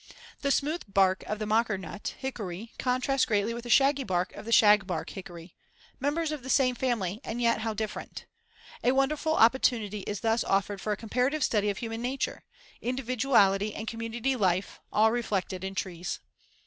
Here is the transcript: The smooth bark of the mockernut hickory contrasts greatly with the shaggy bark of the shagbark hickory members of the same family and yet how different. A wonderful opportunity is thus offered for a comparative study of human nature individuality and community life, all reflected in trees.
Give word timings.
The 0.41 0.49
smooth 0.49 0.81
bark 0.91 1.21
of 1.27 1.37
the 1.37 1.45
mockernut 1.45 2.15
hickory 2.17 2.73
contrasts 2.79 3.23
greatly 3.25 3.53
with 3.53 3.65
the 3.65 3.69
shaggy 3.69 4.03
bark 4.03 4.33
of 4.33 4.45
the 4.45 4.51
shagbark 4.51 5.11
hickory 5.11 5.55
members 5.99 6.31
of 6.31 6.41
the 6.41 6.49
same 6.49 6.73
family 6.73 7.21
and 7.23 7.39
yet 7.39 7.59
how 7.61 7.75
different. 7.75 8.25
A 8.83 8.93
wonderful 8.93 9.35
opportunity 9.35 9.99
is 10.07 10.21
thus 10.21 10.43
offered 10.43 10.81
for 10.81 10.91
a 10.91 10.97
comparative 10.97 11.43
study 11.43 11.69
of 11.69 11.77
human 11.77 12.01
nature 12.01 12.43
individuality 12.81 13.75
and 13.75 13.87
community 13.87 14.35
life, 14.35 14.79
all 14.91 15.11
reflected 15.11 15.63
in 15.63 15.75
trees. 15.75 16.17